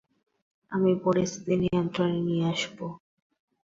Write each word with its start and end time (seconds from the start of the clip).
আমি 0.71 0.91
পরিস্থিতি 1.05 1.53
নিয়ন্ত্রণে 1.63 2.17
নিয়ে 2.27 2.43
আসবো। 2.53 2.85